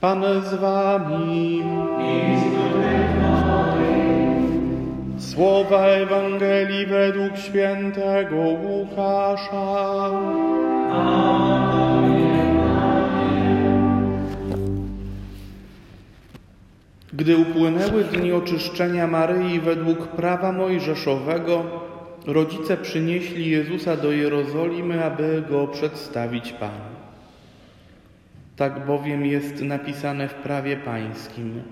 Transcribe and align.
Pan 0.00 0.24
z 0.44 0.54
wami. 0.54 1.62
Słowa 5.18 5.86
Ewangelii 5.86 6.86
według 6.86 7.36
świętego 7.36 8.36
Łukasza. 8.36 10.10
Gdy 17.12 17.36
upłynęły 17.36 18.04
dni 18.04 18.32
oczyszczenia 18.32 19.06
Maryi 19.06 19.60
według 19.60 20.08
prawa 20.08 20.52
mojżeszowego, 20.52 21.64
rodzice 22.26 22.76
przynieśli 22.76 23.50
Jezusa 23.50 23.96
do 23.96 24.12
Jerozolimy, 24.12 25.04
aby 25.04 25.42
go 25.50 25.66
przedstawić 25.66 26.52
Panu. 26.52 26.97
Tak 28.58 28.86
bowiem 28.86 29.26
jest 29.26 29.62
napisane 29.62 30.28
w 30.28 30.34
prawie 30.34 30.76
pańskim. 30.76 31.62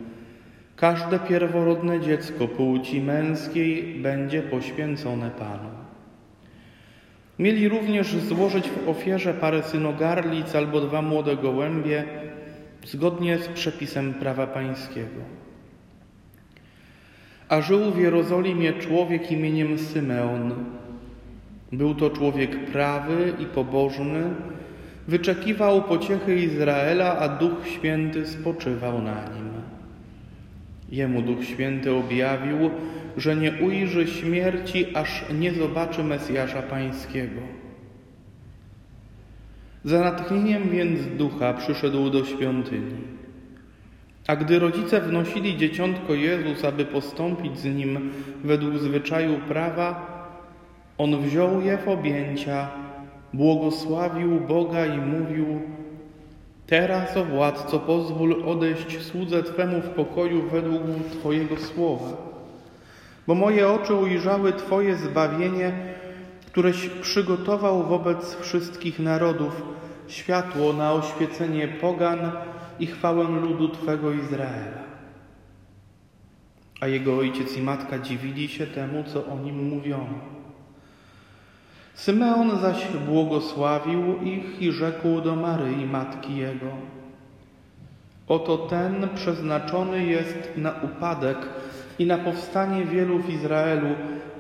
Każde 0.77 1.19
pierworodne 1.19 2.01
dziecko 2.01 2.49
płci 2.49 3.01
męskiej 3.01 4.01
będzie 4.01 4.43
poświęcone 4.43 5.31
Panu. 5.31 5.71
Mieli 7.39 7.69
również 7.69 8.17
złożyć 8.17 8.69
w 8.69 8.89
ofierze 8.89 9.35
parę 9.35 9.63
synogarlic 9.63 10.55
albo 10.55 10.81
dwa 10.81 11.03
młode 11.03 11.37
gołębie, 11.37 12.05
zgodnie 12.85 13.39
z 13.39 13.49
przepisem 13.49 14.15
prawa 14.15 14.47
pańskiego. 14.47 15.21
A 17.49 17.61
żył 17.61 17.91
w 17.91 17.99
Jerozolimie 17.99 18.73
człowiek 18.73 19.33
imieniem 19.33 19.79
Symeon. 19.79 20.55
Był 21.73 21.95
to 21.95 22.11
człowiek 22.11 22.65
prawy 22.65 23.33
i 23.39 23.47
pobożny, 23.47 24.31
wyczekiwał 25.09 25.83
pociechy 25.83 26.37
Izraela, 26.37 27.19
a 27.19 27.29
Duch 27.29 27.69
Święty 27.69 28.27
spoczywał 28.27 29.03
na 29.03 29.15
nim. 29.15 29.51
Jemu 30.91 31.23
Duch 31.23 31.45
Święty 31.45 31.93
objawił, 31.93 32.71
że 33.17 33.37
nie 33.37 33.53
ujrzy 33.53 34.07
śmierci, 34.07 34.87
aż 34.97 35.25
nie 35.39 35.53
zobaczy 35.53 36.05
Mesjasza 36.05 36.63
Pańskiego. 36.63 37.41
Za 39.85 40.01
natchnieniem 40.01 40.71
więc 40.71 41.01
ducha 41.19 41.55
przyszedł 41.55 42.11
do 42.11 42.25
świątyni. 42.25 43.17
A 44.27 44.37
gdy 44.37 44.59
rodzice 44.59 45.01
wnosili 45.01 45.57
dzieciątko 45.57 46.15
Jezus, 46.15 46.65
aby 46.65 46.85
postąpić 46.85 47.59
z 47.59 47.65
nim 47.65 48.11
według 48.45 48.79
zwyczaju 48.79 49.39
prawa, 49.49 50.17
on 50.99 51.23
wziął 51.23 51.61
je 51.61 51.79
w 51.79 51.89
objęcia, 51.89 52.71
błogosławił 53.33 54.41
Boga 54.41 54.87
i 54.87 54.99
mówił: 54.99 55.61
Teraz, 56.67 57.17
o 57.17 57.25
władco, 57.25 57.79
pozwól 57.79 58.43
odejść 58.47 59.03
słudze 59.03 59.43
Twemu 59.43 59.81
w 59.81 59.89
pokoju 59.89 60.43
według 60.43 60.83
Twojego 61.21 61.57
słowa, 61.57 62.17
bo 63.27 63.35
moje 63.35 63.69
oczy 63.69 63.95
ujrzały 63.95 64.53
Twoje 64.53 64.97
zbawienie, 64.97 65.73
któreś 66.47 66.89
przygotował 66.89 67.83
wobec 67.83 68.37
wszystkich 68.41 68.99
narodów 68.99 69.63
światło 70.09 70.73
na 70.73 70.93
oświecenie 70.93 71.69
pogan 71.69 72.33
i 72.79 72.87
chwałę 72.87 73.25
ludu 73.25 73.69
Twego 73.69 74.13
Izraela. 74.13 74.87
A 76.81 76.87
jego 76.87 77.17
ojciec 77.17 77.57
i 77.57 77.63
matka 77.63 77.99
dziwili 77.99 78.49
się 78.49 78.67
temu, 78.67 79.05
co 79.05 79.27
o 79.27 79.39
nim 79.39 79.69
mówiono. 79.69 80.36
Symeon 81.97 82.59
zaś 82.61 82.87
błogosławił 83.07 84.23
ich 84.23 84.63
i 84.63 84.73
rzekł 84.73 85.21
do 85.21 85.37
Maryi, 85.37 85.87
matki 85.87 86.37
jego: 86.37 86.67
Oto 88.29 88.59
ten 88.59 89.09
przeznaczony 89.15 90.07
jest 90.07 90.51
na 90.57 90.73
upadek 90.83 91.39
i 91.99 92.07
na 92.07 92.19
powstanie 92.19 92.85
wielu 92.85 93.19
w 93.19 93.31
Izraelu 93.31 93.89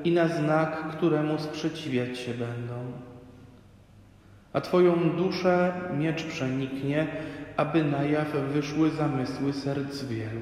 i 0.05 0.13
na 0.13 0.29
znak, 0.29 0.89
któremu 0.97 1.39
sprzeciwiać 1.39 2.19
się 2.19 2.35
będą. 2.35 2.75
A 4.53 4.61
Twoją 4.61 5.11
duszę 5.17 5.73
miecz 5.99 6.25
przeniknie, 6.25 7.07
aby 7.57 7.85
na 7.85 8.03
jaw 8.03 8.33
wyszły 8.53 8.91
zamysły 8.91 9.53
serc 9.53 10.05
wielu. 10.05 10.41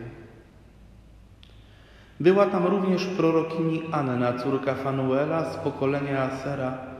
Była 2.20 2.46
tam 2.46 2.66
również 2.66 3.04
prorokini 3.06 3.82
Anna, 3.92 4.32
córka 4.32 4.74
Fanuela 4.74 5.50
z 5.50 5.56
pokolenia 5.56 6.22
Asera, 6.22 6.93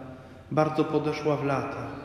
bardzo 0.55 0.85
podeszła 0.85 1.37
w 1.37 1.45
latach. 1.45 2.05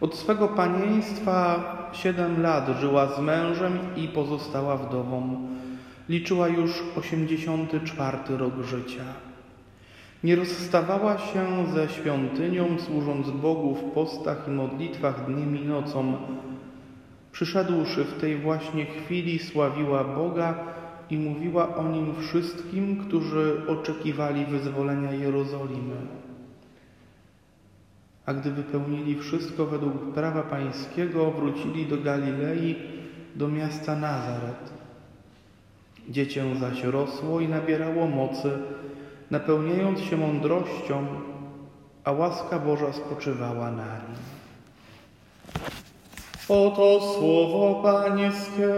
Od 0.00 0.14
swego 0.14 0.48
panieństwa 0.48 1.64
siedem 1.92 2.42
lat 2.42 2.68
żyła 2.80 3.06
z 3.06 3.18
mężem 3.20 3.78
i 3.96 4.08
pozostała 4.08 4.76
wdową. 4.76 5.48
Liczyła 6.08 6.48
już 6.48 6.82
osiemdziesiąty 6.96 7.80
czwarty 7.80 8.36
rok 8.36 8.52
życia. 8.62 9.04
Nie 10.24 10.36
rozstawała 10.36 11.18
się 11.18 11.66
ze 11.74 11.88
świątynią, 11.88 12.66
służąc 12.78 13.30
Bogu 13.30 13.74
w 13.74 13.82
postach 13.82 14.48
i 14.48 14.50
modlitwach 14.50 15.26
dniem 15.26 15.56
i 15.56 15.64
nocą. 15.64 16.16
Przyszedłszy 17.32 18.04
w 18.04 18.20
tej 18.20 18.36
właśnie 18.36 18.86
chwili, 18.86 19.38
sławiła 19.38 20.04
Boga 20.04 20.54
i 21.10 21.18
mówiła 21.18 21.76
o 21.76 21.88
nim 21.88 22.14
wszystkim, 22.20 22.96
którzy 22.96 23.62
oczekiwali 23.68 24.46
wyzwolenia 24.46 25.12
Jerozolimy. 25.12 25.96
A 28.26 28.34
gdy 28.34 28.50
wypełnili 28.50 29.18
wszystko 29.18 29.66
według 29.66 30.12
prawa 30.14 30.42
pańskiego, 30.42 31.30
wrócili 31.30 31.86
do 31.86 31.98
Galilei, 31.98 32.76
do 33.34 33.48
miasta 33.48 33.96
Nazaret. 33.96 34.72
Dziecię 36.08 36.44
zaś 36.60 36.84
rosło 36.84 37.40
i 37.40 37.48
nabierało 37.48 38.06
mocy, 38.06 38.50
napełniając 39.30 40.00
się 40.00 40.16
mądrością, 40.16 41.06
a 42.04 42.12
łaska 42.12 42.58
Boża 42.58 42.92
spoczywała 42.92 43.70
na 43.70 43.84
nim. 43.84 44.16
Oto 46.48 47.00
słowo 47.00 47.82
Pańskie. 47.82 48.72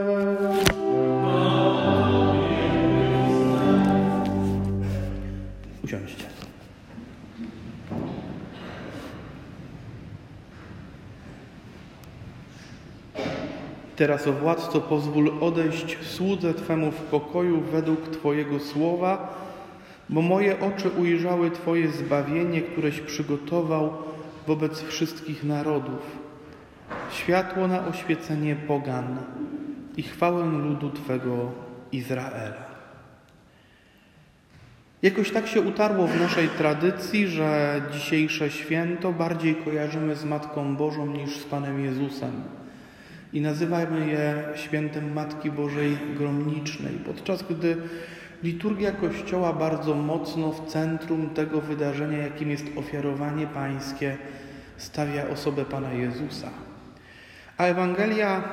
Teraz, 14.05 14.27
o 14.27 14.33
władco, 14.33 14.81
pozwól 14.81 15.33
odejść 15.41 15.99
słudze 16.03 16.55
Twemu 16.55 16.91
w 16.91 17.03
pokoju 17.03 17.61
według 17.61 18.09
Twojego 18.09 18.61
słowa, 18.61 19.35
bo 20.09 20.23
moje 20.23 20.61
oczy 20.61 20.91
ujrzały 20.91 21.51
Twoje 21.51 21.89
zbawienie, 21.89 22.63
któreś 22.63 23.01
przygotował 23.01 23.93
wobec 24.47 24.83
wszystkich 24.83 25.45
narodów, 25.45 26.17
światło 27.11 27.69
na 27.69 27.87
oświecenie 27.87 28.57
pogan 28.57 29.17
i 29.97 30.03
chwałę 30.03 30.45
ludu 30.45 30.91
Twego 30.91 31.53
Izraela. 31.93 32.65
Jakoś 35.03 35.31
tak 35.31 35.47
się 35.47 35.61
utarło 35.61 36.07
w 36.07 36.21
naszej 36.21 36.49
tradycji, 36.49 37.29
że 37.29 37.83
dzisiejsze 37.93 38.51
święto 38.51 39.13
bardziej 39.13 39.55
kojarzymy 39.55 40.17
z 40.17 40.25
Matką 40.25 40.77
Bożą 40.77 41.07
niż 41.07 41.37
z 41.37 41.45
Panem 41.45 41.85
Jezusem 41.85 42.64
i 43.35 43.41
nazywamy 43.41 44.07
je 44.07 44.45
świętem 44.55 45.13
Matki 45.13 45.51
Bożej 45.51 45.99
Gromnicznej, 46.17 46.95
podczas 46.95 47.43
gdy 47.43 47.77
liturgia 48.43 48.93
Kościoła 48.93 49.53
bardzo 49.53 49.95
mocno 49.95 50.53
w 50.53 50.67
centrum 50.67 51.31
tego 51.31 51.61
wydarzenia, 51.61 52.19
jakim 52.19 52.51
jest 52.51 52.65
ofiarowanie 52.77 53.47
pańskie, 53.47 54.17
stawia 54.77 55.29
osobę 55.29 55.65
Pana 55.65 55.93
Jezusa. 55.93 56.51
A 57.59 57.65
Ewangelia 57.65 58.45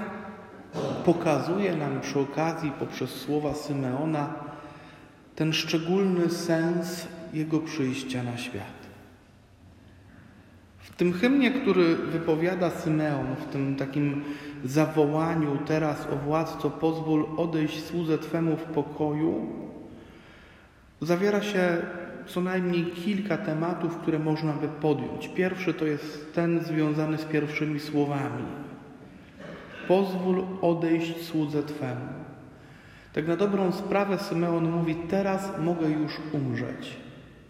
pokazuje 1.06 1.76
nam 1.76 2.02
przy 2.02 2.20
okazji, 2.20 2.72
poprzez 2.80 3.10
słowa 3.10 3.54
Symeona, 3.54 4.34
ten 5.36 5.54
szczególny 5.54 6.30
sens 6.30 7.08
Jego 7.34 7.60
przyjścia 7.60 8.24
na 8.24 8.38
świat. 8.38 8.81
W 10.92 10.96
tym 10.96 11.14
hymnie, 11.14 11.52
który 11.52 11.96
wypowiada 11.96 12.70
Symeon, 12.70 13.36
w 13.36 13.46
tym 13.46 13.76
takim 13.76 14.24
zawołaniu 14.66 15.58
teraz 15.66 16.08
o 16.14 16.16
władco 16.16 16.70
pozwól 16.70 17.26
odejść 17.38 17.84
słudze 17.84 18.18
Twemu 18.18 18.58
w 18.58 18.64
pokoju, 18.64 19.50
zawiera 21.02 21.42
się 21.42 21.78
co 22.26 22.42
najmniej 22.42 22.86
kilka 22.86 23.38
tematów, 23.38 23.98
które 23.98 24.20
można 24.20 24.54
by 24.54 24.68
podjąć. 24.68 25.28
Pierwszy 25.28 25.74
to 25.74 25.86
jest 25.86 26.34
ten 26.34 26.60
związany 26.64 27.18
z 27.18 27.26
pierwszymi 27.26 27.80
słowami. 27.80 28.44
Pozwól 29.88 30.44
odejść 30.62 31.26
słudze 31.26 31.64
Twemu. 31.64 32.22
Tak 33.14 33.28
na 33.28 33.36
dobrą 33.36 33.72
sprawę 33.72 34.18
Symeon 34.18 34.72
mówi, 34.72 34.96
teraz 34.96 35.52
mogę 35.60 35.90
już 35.90 36.12
umrzeć. 36.34 36.98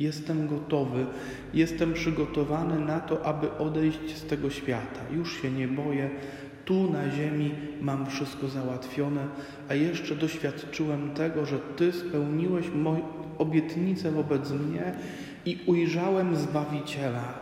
Jestem 0.01 0.47
gotowy, 0.47 1.05
jestem 1.53 1.93
przygotowany 1.93 2.79
na 2.79 2.99
to, 2.99 3.25
aby 3.25 3.57
odejść 3.57 4.17
z 4.17 4.25
tego 4.25 4.49
świata. 4.49 4.99
Już 5.11 5.41
się 5.41 5.51
nie 5.51 5.67
boję, 5.67 6.09
Tu 6.65 6.91
na 6.91 7.11
ziemi 7.11 7.51
mam 7.81 8.05
wszystko 8.05 8.47
załatwione, 8.47 9.27
a 9.69 9.73
jeszcze 9.73 10.15
doświadczyłem 10.15 11.13
tego, 11.13 11.45
że 11.45 11.59
Ty 11.59 11.91
spełniłeś 11.91 12.69
moją 12.69 13.01
obietnicę 13.37 14.11
wobec 14.11 14.51
mnie 14.51 14.93
i 15.45 15.59
ujrzałem 15.65 16.35
Zbawiciela, 16.35 17.33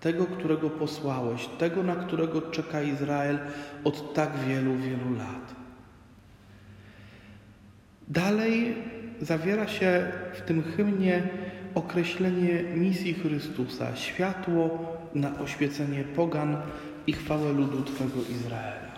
tego, 0.00 0.26
którego 0.26 0.70
posłałeś, 0.70 1.46
tego, 1.46 1.82
na 1.82 1.96
którego 1.96 2.42
czeka 2.42 2.82
Izrael 2.82 3.38
od 3.84 4.14
tak 4.14 4.30
wielu, 4.48 4.76
wielu 4.76 5.16
lat. 5.18 5.54
Dalej 8.08 8.74
zawiera 9.20 9.68
się 9.68 10.12
w 10.34 10.40
tym 10.40 10.62
hymnie 10.62 11.22
określenie 11.74 12.62
misji 12.62 13.14
Chrystusa, 13.14 13.96
światło 13.96 14.78
na 15.14 15.38
oświecenie 15.38 16.04
pogan 16.04 16.56
i 17.06 17.12
chwałę 17.12 17.52
ludu 17.52 17.82
Twego 17.82 18.20
Izraela. 18.30 18.90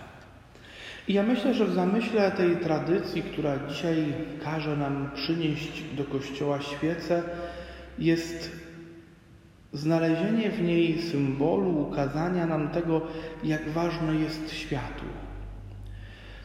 I 1.09 1.13
ja 1.13 1.23
myślę, 1.23 1.55
że 1.55 1.67
w 1.67 1.75
zamyśle 1.75 2.31
tej 2.31 2.57
tradycji, 2.57 3.23
która 3.23 3.59
dzisiaj 3.69 4.15
każe 4.45 4.77
nam 4.77 5.11
przynieść 5.15 5.83
do 5.97 6.05
kościoła 6.05 6.61
świecę, 6.61 7.23
jest 7.99 8.51
znalezienie 9.73 10.51
w 10.51 10.63
niej 10.63 11.03
symbolu, 11.03 11.89
ukazania 11.89 12.47
nam 12.47 12.69
tego, 12.69 13.01
jak 13.45 13.71
ważne 13.71 14.15
jest 14.15 14.53
światło. 14.53 15.32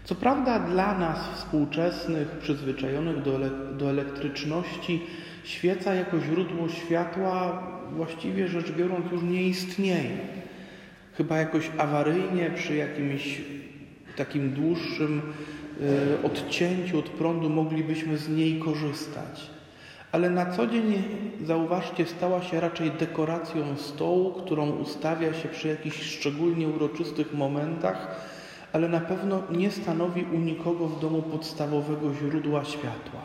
Co 0.08 0.16
prawda 0.16 0.60
dla 0.60 0.98
nas 0.98 1.18
współczesnych, 1.36 2.28
przyzwyczajonych 2.28 3.22
do, 3.22 3.40
do 3.78 3.90
elektryczności, 3.90 5.02
świeca 5.44 5.94
jako 5.94 6.20
źródło 6.20 6.70
światła 6.70 7.64
właściwie 7.92 8.48
rzecz 8.48 8.72
biorąc 8.72 9.12
już 9.12 9.24
nie 9.24 9.44
istnieje. 9.44 10.18
Chyba 11.14 11.38
jakoś 11.38 11.72
awaryjnie 11.78 12.52
przy 12.56 12.76
jakimś 12.76 13.42
takim 14.16 14.50
dłuższym 14.50 15.22
y, 16.22 16.26
odcięciu 16.26 17.00
od 17.00 17.10
prądu 17.10 17.50
moglibyśmy 17.50 18.18
z 18.18 18.30
niej 18.30 18.60
korzystać. 18.60 19.50
Ale 20.12 20.30
na 20.30 20.46
co 20.52 20.68
dzień, 20.68 21.04
zauważcie, 21.46 22.06
stała 22.06 22.42
się 22.42 22.60
raczej 22.60 22.92
dekoracją 22.92 23.78
stołu, 23.78 24.34
którą 24.34 24.70
ustawia 24.70 25.34
się 25.34 25.50
przy 25.50 25.68
jakichś 25.68 26.02
szczególnie 26.02 26.68
uroczystych 26.68 27.34
momentach, 27.34 28.37
ale 28.74 28.90
na 28.90 29.00
pewno 29.00 29.44
nie 29.52 29.72
stanowi 29.72 30.26
u 30.34 30.40
nikogo 30.40 30.88
w 30.88 31.00
domu 31.00 31.22
podstawowego 31.22 32.14
źródła 32.14 32.66
światła. 32.66 33.22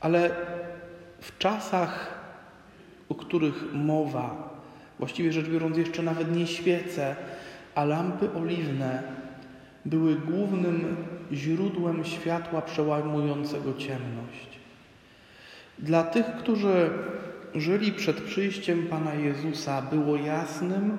Ale 0.00 0.30
w 1.20 1.38
czasach, 1.38 2.18
o 3.08 3.14
których 3.14 3.74
mowa, 3.74 4.56
właściwie 4.98 5.32
rzecz 5.32 5.48
biorąc 5.48 5.76
jeszcze 5.76 6.02
nawet 6.02 6.36
nie 6.36 6.46
świece, 6.46 7.16
a 7.74 7.84
lampy 7.84 8.32
oliwne 8.32 9.02
były 9.84 10.14
głównym 10.14 10.96
źródłem 11.32 12.04
światła 12.04 12.62
przełamującego 12.62 13.74
ciemność. 13.74 14.58
Dla 15.78 16.02
tych, 16.02 16.26
którzy 16.26 16.90
żyli 17.54 17.92
przed 17.92 18.20
przyjściem 18.20 18.86
Pana 18.86 19.14
Jezusa, 19.14 19.82
było 19.82 20.16
jasnym, 20.16 20.98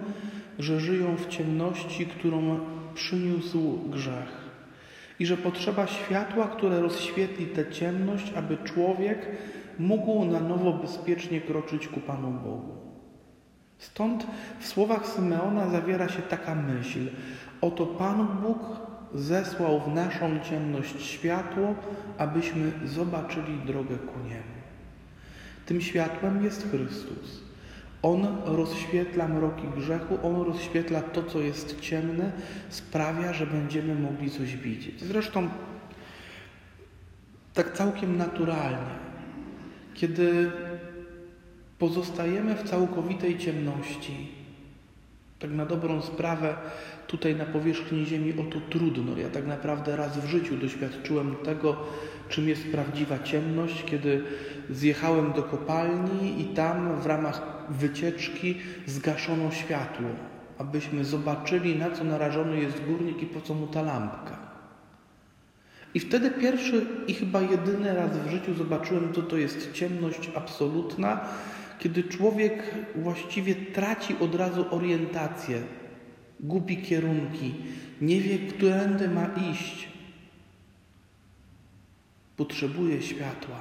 że 0.59 0.79
żyją 0.79 1.15
w 1.15 1.27
ciemności, 1.27 2.05
którą 2.05 2.59
przyniósł 2.93 3.89
grzech. 3.89 4.47
I 5.19 5.25
że 5.25 5.37
potrzeba 5.37 5.87
światła, 5.87 6.47
które 6.47 6.81
rozświetli 6.81 7.45
tę 7.45 7.71
ciemność, 7.71 8.33
aby 8.35 8.57
człowiek 8.57 9.27
mógł 9.79 10.25
na 10.25 10.39
nowo 10.39 10.73
bezpiecznie 10.73 11.41
kroczyć 11.41 11.87
ku 11.87 11.99
Panu 11.99 12.31
Bogu. 12.31 12.77
Stąd 13.77 14.27
w 14.59 14.67
słowach 14.67 15.07
Symeona 15.07 15.69
zawiera 15.69 16.09
się 16.09 16.21
taka 16.21 16.55
myśl: 16.55 16.99
Oto 17.61 17.85
Pan 17.85 18.27
Bóg 18.41 18.59
zesłał 19.13 19.79
w 19.79 19.93
naszą 19.93 20.39
ciemność 20.39 21.01
światło, 21.01 21.75
abyśmy 22.17 22.71
zobaczyli 22.85 23.57
drogę 23.65 23.95
ku 23.97 24.19
Niemu. 24.19 24.57
Tym 25.65 25.81
światłem 25.81 26.43
jest 26.43 26.71
Chrystus. 26.71 27.46
On 28.01 28.27
rozświetla 28.45 29.27
mroki 29.27 29.63
grzechu, 29.77 30.17
On 30.23 30.41
rozświetla 30.41 31.01
to, 31.01 31.23
co 31.23 31.39
jest 31.39 31.79
ciemne, 31.79 32.31
sprawia, 32.69 33.33
że 33.33 33.47
będziemy 33.47 33.95
mogli 33.95 34.31
coś 34.31 34.55
widzieć. 34.55 35.03
Zresztą 35.03 35.49
tak 37.53 37.73
całkiem 37.73 38.17
naturalnie, 38.17 38.97
kiedy 39.93 40.51
pozostajemy 41.79 42.55
w 42.55 42.69
całkowitej 42.69 43.37
ciemności, 43.37 44.31
tak 45.39 45.51
na 45.51 45.65
dobrą 45.65 46.01
sprawę, 46.01 46.55
tutaj 47.07 47.35
na 47.35 47.45
powierzchni 47.45 48.05
Ziemi 48.05 48.33
o 48.39 48.43
to 48.43 48.59
trudno. 48.69 49.17
Ja 49.17 49.29
tak 49.29 49.47
naprawdę 49.47 49.95
raz 49.95 50.17
w 50.17 50.29
życiu 50.29 50.57
doświadczyłem 50.57 51.35
tego, 51.35 51.77
czym 52.29 52.49
jest 52.49 52.67
prawdziwa 52.71 53.19
ciemność, 53.19 53.83
kiedy 53.83 54.23
zjechałem 54.69 55.33
do 55.33 55.43
kopalni 55.43 56.41
i 56.41 56.45
tam 56.45 57.01
w 57.01 57.05
ramach 57.05 57.41
wycieczki 57.69 58.57
zgaszono 58.85 59.51
światło, 59.51 60.09
abyśmy 60.57 61.05
zobaczyli, 61.05 61.75
na 61.75 61.91
co 61.91 62.03
narażony 62.03 62.59
jest 62.59 62.85
górnik 62.85 63.21
i 63.21 63.25
po 63.25 63.41
co 63.41 63.53
mu 63.53 63.67
ta 63.67 63.81
lampka. 63.81 64.37
I 65.93 65.99
wtedy 65.99 66.31
pierwszy 66.31 66.85
i 67.07 67.13
chyba 67.13 67.41
jedyny 67.41 67.93
raz 67.93 68.17
w 68.17 68.31
życiu 68.31 68.53
zobaczyłem, 68.53 69.13
co 69.13 69.21
to 69.21 69.37
jest 69.37 69.71
ciemność 69.71 70.29
absolutna, 70.35 71.19
kiedy 71.79 72.03
człowiek 72.03 72.63
właściwie 72.95 73.55
traci 73.55 74.15
od 74.19 74.35
razu 74.35 74.65
orientację, 74.71 75.61
gubi 76.39 76.77
kierunki, 76.77 77.55
nie 78.01 78.21
wie, 78.21 78.37
którędy 78.39 79.09
ma 79.09 79.27
iść. 79.51 79.87
Potrzebuje 82.37 83.01
światła. 83.01 83.57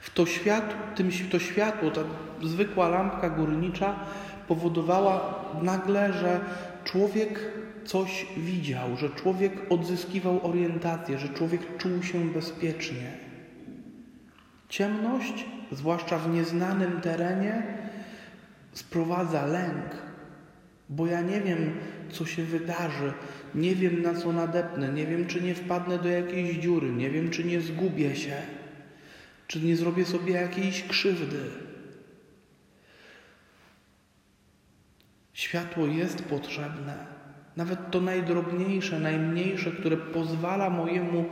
W 0.00 0.10
to, 0.10 0.26
światło, 0.26 0.76
tym, 0.94 1.10
to 1.30 1.38
światło, 1.38 1.90
ta 1.90 2.00
zwykła 2.42 2.88
lampka 2.88 3.30
górnicza 3.30 3.96
powodowała 4.48 5.44
nagle, 5.62 6.12
że 6.12 6.40
człowiek 6.84 7.52
coś 7.84 8.26
widział, 8.36 8.96
że 8.96 9.10
człowiek 9.10 9.52
odzyskiwał 9.70 10.46
orientację, 10.46 11.18
że 11.18 11.28
człowiek 11.28 11.76
czuł 11.78 12.02
się 12.02 12.24
bezpiecznie. 12.24 13.31
Ciemność, 14.72 15.44
zwłaszcza 15.72 16.18
w 16.18 16.34
nieznanym 16.34 17.00
terenie, 17.00 17.62
sprowadza 18.72 19.46
lęk, 19.46 20.02
bo 20.88 21.06
ja 21.06 21.20
nie 21.20 21.40
wiem, 21.40 21.76
co 22.10 22.26
się 22.26 22.44
wydarzy, 22.44 23.12
nie 23.54 23.74
wiem, 23.74 24.02
na 24.02 24.14
co 24.14 24.32
nadepnę, 24.32 24.92
nie 24.92 25.06
wiem, 25.06 25.26
czy 25.26 25.42
nie 25.42 25.54
wpadnę 25.54 25.98
do 25.98 26.08
jakiejś 26.08 26.56
dziury, 26.56 26.92
nie 26.92 27.10
wiem, 27.10 27.30
czy 27.30 27.44
nie 27.44 27.60
zgubię 27.60 28.16
się, 28.16 28.36
czy 29.46 29.60
nie 29.60 29.76
zrobię 29.76 30.04
sobie 30.04 30.32
jakiejś 30.32 30.82
krzywdy. 30.82 31.50
Światło 35.32 35.86
jest 35.86 36.22
potrzebne, 36.22 37.06
nawet 37.56 37.90
to 37.90 38.00
najdrobniejsze, 38.00 39.00
najmniejsze, 39.00 39.70
które 39.70 39.96
pozwala 39.96 40.70
mojemu 40.70 41.24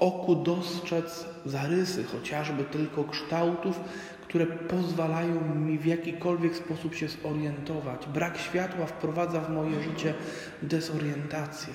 oku 0.00 0.36
dostrzec 0.36 1.26
zarysy, 1.46 2.04
chociażby 2.04 2.64
tylko 2.64 3.04
kształtów, 3.04 3.80
które 4.22 4.46
pozwalają 4.46 5.54
mi 5.54 5.78
w 5.78 5.86
jakikolwiek 5.86 6.56
sposób 6.56 6.94
się 6.94 7.08
zorientować. 7.08 8.06
Brak 8.06 8.38
światła 8.38 8.86
wprowadza 8.86 9.40
w 9.40 9.50
moje 9.50 9.82
życie 9.82 10.14
dezorientację. 10.62 11.72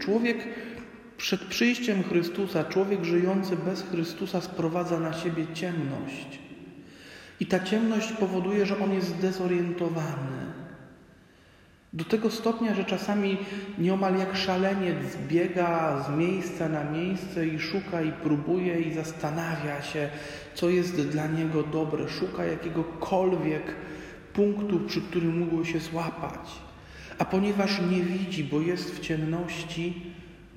Człowiek 0.00 0.38
przed 1.16 1.44
przyjściem 1.44 2.02
Chrystusa, 2.02 2.64
człowiek 2.64 3.04
żyjący 3.04 3.56
bez 3.56 3.82
Chrystusa 3.82 4.40
sprowadza 4.40 5.00
na 5.00 5.12
siebie 5.12 5.46
ciemność. 5.54 6.38
I 7.40 7.46
ta 7.46 7.60
ciemność 7.60 8.12
powoduje, 8.12 8.66
że 8.66 8.78
on 8.78 8.92
jest 8.92 9.08
zdezorientowany. 9.08 10.52
Do 11.92 12.04
tego 12.04 12.30
stopnia, 12.30 12.74
że 12.74 12.84
czasami 12.84 13.38
nieomal 13.78 14.18
jak 14.18 14.36
szaleniec 14.36 15.16
biega 15.28 16.02
z 16.02 16.18
miejsca 16.18 16.68
na 16.68 16.84
miejsce 16.84 17.46
i 17.46 17.58
szuka 17.58 18.02
i 18.02 18.12
próbuje 18.12 18.80
i 18.80 18.94
zastanawia 18.94 19.82
się, 19.82 20.08
co 20.54 20.70
jest 20.70 21.00
dla 21.00 21.26
niego 21.26 21.62
dobre. 21.62 22.08
Szuka 22.08 22.44
jakiegokolwiek 22.44 23.62
punktu, 24.32 24.80
przy 24.80 25.00
którym 25.00 25.38
mógłby 25.38 25.66
się 25.66 25.80
złapać. 25.80 26.50
A 27.18 27.24
ponieważ 27.24 27.80
nie 27.90 28.02
widzi, 28.02 28.44
bo 28.44 28.60
jest 28.60 28.96
w 28.96 29.00
ciemności, 29.00 30.02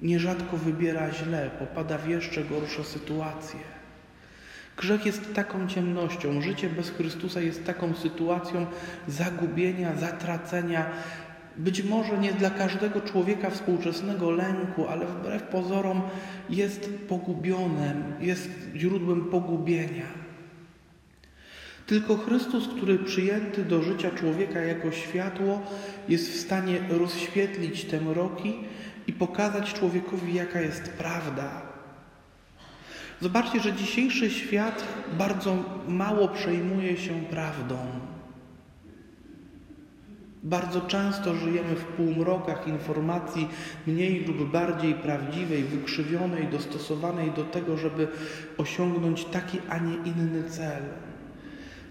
nierzadko 0.01 0.57
wybiera 0.57 1.11
źle, 1.11 1.51
popada 1.59 1.97
w 1.97 2.09
jeszcze 2.09 2.43
gorsze 2.43 2.83
sytuacje. 2.83 3.80
Grzech 4.77 5.05
jest 5.05 5.33
taką 5.33 5.67
ciemnością, 5.67 6.41
życie 6.41 6.69
bez 6.69 6.89
Chrystusa 6.89 7.41
jest 7.41 7.65
taką 7.65 7.95
sytuacją 7.95 8.65
zagubienia, 9.07 9.95
zatracenia, 9.95 10.85
być 11.57 11.83
może 11.83 12.17
nie 12.17 12.33
dla 12.33 12.49
każdego 12.49 13.01
człowieka 13.01 13.49
współczesnego 13.49 14.31
lęku, 14.31 14.87
ale 14.87 15.05
wbrew 15.05 15.43
pozorom 15.43 16.01
jest 16.49 16.89
pogubionym, 17.09 18.03
jest 18.19 18.49
źródłem 18.75 19.25
pogubienia. 19.25 20.21
Tylko 21.87 22.17
Chrystus, 22.17 22.67
który 22.67 22.99
przyjęty 22.99 23.65
do 23.65 23.81
życia 23.81 24.11
człowieka 24.11 24.59
jako 24.59 24.91
światło, 24.91 25.61
jest 26.09 26.31
w 26.31 26.39
stanie 26.39 26.79
rozświetlić 26.89 27.85
te 27.85 28.01
mroki 28.01 28.53
i 29.07 29.13
pokazać 29.13 29.73
człowiekowi, 29.73 30.33
jaka 30.33 30.61
jest 30.61 30.89
prawda. 30.89 31.70
Zobaczcie, 33.21 33.59
że 33.59 33.73
dzisiejszy 33.73 34.29
świat 34.29 34.83
bardzo 35.17 35.55
mało 35.87 36.27
przejmuje 36.27 36.97
się 36.97 37.13
prawdą. 37.29 37.77
Bardzo 40.43 40.81
często 40.81 41.35
żyjemy 41.35 41.75
w 41.75 41.83
półmrokach 41.83 42.67
informacji 42.67 43.47
mniej 43.87 44.25
lub 44.25 44.51
bardziej 44.51 44.93
prawdziwej, 44.93 45.63
wykrzywionej, 45.63 46.47
dostosowanej 46.47 47.31
do 47.31 47.43
tego, 47.43 47.77
żeby 47.77 48.07
osiągnąć 48.57 49.25
taki, 49.25 49.59
a 49.69 49.77
nie 49.77 49.95
inny 49.95 50.43
cel. 50.49 50.83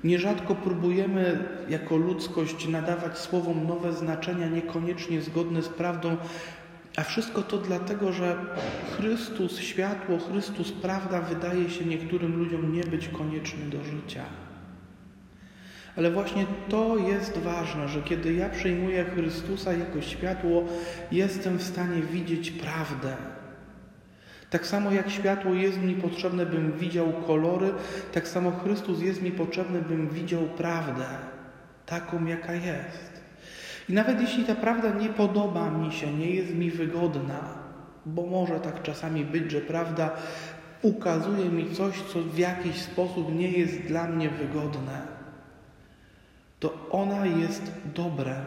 Nierzadko 0.05 0.55
próbujemy 0.55 1.49
jako 1.69 1.97
ludzkość 1.97 2.69
nadawać 2.69 3.19
słowom 3.19 3.67
nowe 3.67 3.93
znaczenia, 3.93 4.49
niekoniecznie 4.49 5.23
zgodne 5.23 5.63
z 5.63 5.69
prawdą, 5.69 6.17
a 7.01 7.05
wszystko 7.05 7.43
to 7.43 7.59
dlatego, 7.59 8.13
że 8.13 8.37
Chrystus, 8.97 9.59
światło, 9.59 10.19
Chrystus, 10.19 10.73
prawda 10.73 11.21
wydaje 11.21 11.71
się 11.71 11.85
niektórym 11.85 12.37
ludziom 12.37 12.73
nie 12.73 12.85
być 12.85 13.09
konieczny 13.09 13.65
do 13.65 13.85
życia. 13.85 14.25
Ale 15.97 16.11
właśnie 16.11 16.47
to 16.69 16.97
jest 16.99 17.39
ważne, 17.39 17.89
że 17.89 18.03
kiedy 18.03 18.33
ja 18.33 18.49
przyjmuję 18.49 19.05
Chrystusa 19.05 19.73
jako 19.73 20.03
światło, 20.03 20.65
jestem 21.13 21.59
w 21.59 21.63
stanie 21.63 22.03
widzieć 22.03 22.51
prawdę. 22.51 23.17
Tak 24.51 24.67
samo 24.67 24.91
jak 24.91 25.11
światło 25.11 25.55
jest 25.55 25.79
mi 25.79 25.95
potrzebne, 25.95 26.47
bym 26.47 26.73
widział 26.73 27.13
kolory, 27.13 27.73
tak 28.13 28.29
samo 28.29 28.51
Chrystus 28.51 29.01
jest 29.01 29.23
mi 29.23 29.31
potrzebny, 29.31 29.83
bym 29.83 30.09
widział 30.09 30.43
prawdę, 30.43 31.07
taką 31.87 32.27
jaka 32.27 32.55
jest. 32.55 33.20
I 33.91 33.93
nawet 33.93 34.21
jeśli 34.21 34.45
ta 34.45 34.55
prawda 34.55 34.91
nie 34.91 35.09
podoba 35.09 35.71
mi 35.71 35.93
się, 35.93 36.13
nie 36.13 36.31
jest 36.31 36.55
mi 36.55 36.71
wygodna, 36.71 37.41
bo 38.07 38.27
może 38.27 38.61
tak 38.61 38.83
czasami 38.83 39.25
być, 39.25 39.51
że 39.51 39.61
prawda 39.61 40.11
ukazuje 40.83 41.45
mi 41.45 41.75
coś, 41.75 42.03
co 42.03 42.23
w 42.23 42.39
jakiś 42.39 42.77
sposób 42.77 43.35
nie 43.35 43.51
jest 43.51 43.81
dla 43.81 44.07
mnie 44.09 44.31
wygodne, 44.31 45.03
to 46.61 46.89
ona 46.91 47.27
jest 47.27 47.73
dobrem. 47.95 48.45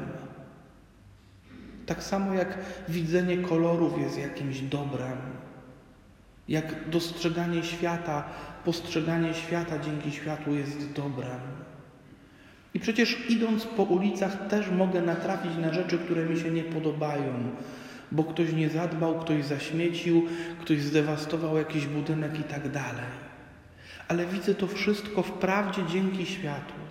Tak 1.85 2.03
samo 2.03 2.33
jak 2.33 2.57
widzenie 2.89 3.37
kolorów 3.37 3.99
jest 3.99 4.17
jakimś 4.17 4.61
dobrem, 4.61 5.17
jak 6.47 6.89
dostrzeganie 6.89 7.63
świata, 7.63 8.23
postrzeganie 8.65 9.33
świata 9.33 9.79
dzięki 9.79 10.11
światłu 10.11 10.53
jest 10.53 10.91
dobrem. 10.91 11.39
I 12.73 12.79
przecież 12.79 13.29
idąc 13.29 13.65
po 13.65 13.83
ulicach 13.83 14.47
też 14.47 14.69
mogę 14.71 15.01
natrafić 15.01 15.51
na 15.61 15.73
rzeczy, 15.73 15.97
które 15.97 16.25
mi 16.25 16.39
się 16.39 16.51
nie 16.51 16.63
podobają, 16.63 17.33
bo 18.11 18.23
ktoś 18.23 18.53
nie 18.53 18.69
zadbał, 18.69 19.19
ktoś 19.19 19.45
zaśmiecił, 19.45 20.27
ktoś 20.61 20.81
zdewastował 20.81 21.57
jakiś 21.57 21.85
budynek 21.85 22.39
i 22.39 22.43
tak 22.43 22.71
dalej. 22.71 23.05
Ale 24.07 24.25
widzę 24.25 24.55
to 24.55 24.67
wszystko 24.67 25.23
wprawdzie 25.23 25.81
dzięki 25.85 26.25
światłu. 26.25 26.83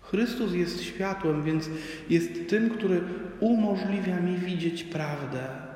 Chrystus 0.00 0.54
jest 0.54 0.82
światłem, 0.82 1.42
więc 1.42 1.70
jest 2.10 2.48
tym, 2.48 2.70
który 2.70 3.00
umożliwia 3.40 4.20
mi 4.20 4.36
widzieć 4.36 4.84
prawdę. 4.84 5.71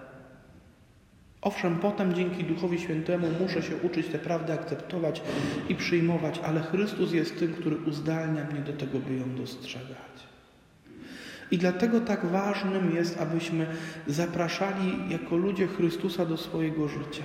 Owszem, 1.47 1.79
potem 1.79 2.15
dzięki 2.15 2.45
Duchowi 2.45 2.79
Świętemu 2.79 3.27
muszę 3.41 3.63
się 3.63 3.77
uczyć 3.77 4.07
tę 4.07 4.19
prawdę 4.19 4.55
akceptować 4.55 5.23
i 5.69 5.75
przyjmować, 5.75 6.41
ale 6.45 6.61
Chrystus 6.61 7.13
jest 7.13 7.39
tym, 7.39 7.55
który 7.55 7.77
uzdalnia 7.77 8.45
mnie 8.45 8.61
do 8.61 8.73
tego, 8.73 8.99
by 8.99 9.17
ją 9.17 9.35
dostrzegać. 9.35 10.17
I 11.51 11.59
dlatego 11.59 12.01
tak 12.01 12.27
ważnym 12.27 12.95
jest, 12.95 13.21
abyśmy 13.21 13.67
zapraszali 14.07 14.93
jako 15.09 15.37
ludzie 15.37 15.67
Chrystusa 15.67 16.27
do 16.27 16.37
swojego 16.37 16.89
życia, 16.89 17.25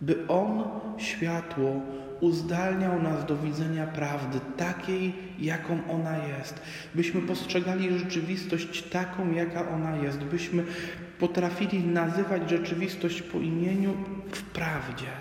by 0.00 0.26
On, 0.28 0.64
światło, 0.98 1.80
uzdalniał 2.20 3.02
nas 3.02 3.26
do 3.26 3.36
widzenia 3.36 3.86
prawdy 3.86 4.40
takiej, 4.56 5.14
jaką 5.38 5.78
ona 5.90 6.16
jest, 6.26 6.62
byśmy 6.94 7.20
postrzegali 7.20 7.98
rzeczywistość 7.98 8.82
taką, 8.82 9.32
jaka 9.32 9.68
ona 9.68 9.96
jest, 9.96 10.18
byśmy 10.18 10.64
potrafili 11.22 11.84
nazywać 11.84 12.50
rzeczywistość 12.50 13.22
po 13.22 13.38
imieniu 13.38 13.94
w 14.32 14.42
prawdzie. 14.42 15.12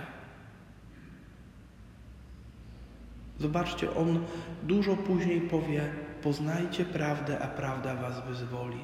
Zobaczcie, 3.39 3.96
on 3.96 4.24
dużo 4.63 4.96
później 4.96 5.41
powie: 5.41 5.81
Poznajcie 6.24 6.86
prawdę, 6.86 7.39
a 7.39 7.48
prawda 7.48 7.96
was 7.96 8.27
wyzwoli. 8.27 8.79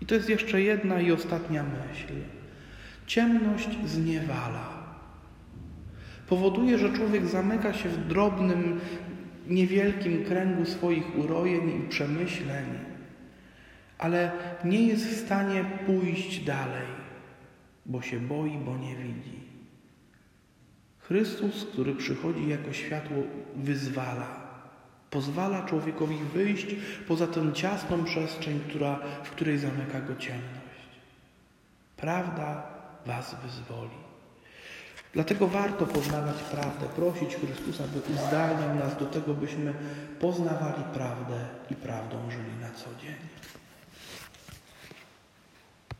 I 0.00 0.06
to 0.06 0.14
jest 0.14 0.28
jeszcze 0.28 0.62
jedna 0.62 1.00
i 1.00 1.12
ostatnia 1.12 1.62
myśl. 1.62 2.14
Ciemność 3.06 3.68
zniewala. 3.84 4.68
Powoduje, 6.28 6.78
że 6.78 6.92
człowiek 6.92 7.26
zamyka 7.26 7.72
się 7.72 7.88
w 7.88 8.06
drobnym, 8.06 8.80
niewielkim 9.48 10.24
kręgu 10.24 10.64
swoich 10.64 11.18
urojeń 11.18 11.84
i 11.84 11.88
przemyśleń 11.88 12.95
ale 13.98 14.32
nie 14.64 14.86
jest 14.86 15.06
w 15.06 15.24
stanie 15.24 15.64
pójść 15.86 16.44
dalej, 16.44 16.86
bo 17.86 18.02
się 18.02 18.20
boi, 18.20 18.58
bo 18.58 18.76
nie 18.76 18.96
widzi. 18.96 19.46
Chrystus, 20.98 21.66
który 21.72 21.94
przychodzi 21.94 22.48
jako 22.48 22.72
światło, 22.72 23.16
wyzwala. 23.56 24.46
Pozwala 25.10 25.62
człowiekowi 25.62 26.16
wyjść 26.34 26.66
poza 27.08 27.26
tę 27.26 27.52
ciasną 27.52 28.04
przestrzeń, 28.04 28.60
która, 28.68 28.98
w 29.24 29.30
której 29.30 29.58
zamyka 29.58 30.00
go 30.00 30.16
ciemność. 30.16 30.76
Prawda 31.96 32.62
was 33.06 33.36
wyzwoli. 33.42 34.06
Dlatego 35.12 35.48
warto 35.48 35.86
poznawać 35.86 36.36
prawdę, 36.36 36.86
prosić 36.96 37.36
Chrystusa, 37.36 37.84
by 37.94 38.14
uzdalniał 38.14 38.74
nas 38.74 38.98
do 38.98 39.06
tego, 39.06 39.34
byśmy 39.34 39.74
poznawali 40.20 40.82
prawdę 40.94 41.46
i 41.70 41.74
prawdą 41.74 42.30
żyli 42.30 42.56
na 42.60 42.70
co 42.70 43.02
dzień. 43.02 43.16